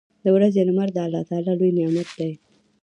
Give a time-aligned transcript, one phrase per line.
[0.23, 2.31] •د ورځې لمر د الله لوی نعمت دی.